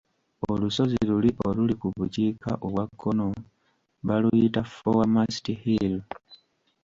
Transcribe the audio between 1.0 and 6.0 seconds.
luli oluli ku bukiika obw'akkono baluyita Foremast Hill.